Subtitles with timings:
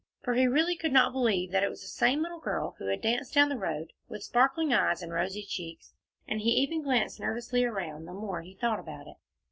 [0.23, 3.01] For he really could not believe that it was the same little girl who had
[3.03, 5.93] danced down the road, with sparkling eyes and rosy cheeks,
[6.27, 9.17] and he even glanced nervously around, the more he thought about it.